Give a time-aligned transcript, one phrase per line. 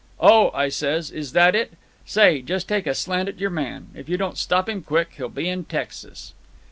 [0.19, 1.73] 'Oh,' I says, 'is that it?
[2.07, 3.89] Say, just take a slant at your man.
[3.93, 6.33] If you don't stop him quick he'll be in Texas.